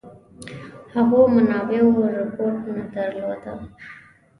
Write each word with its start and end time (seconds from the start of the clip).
هغو 0.93 1.21
منابعو 1.35 1.97
رپوټ 2.17 2.57
نه 2.75 2.83
درلوده. 2.93 3.53